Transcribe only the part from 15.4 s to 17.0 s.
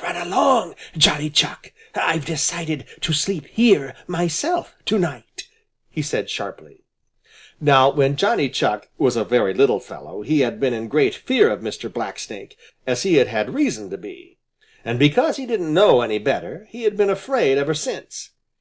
didn't know any better, he had